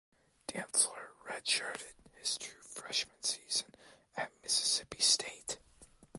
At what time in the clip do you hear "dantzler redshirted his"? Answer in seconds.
0.47-2.35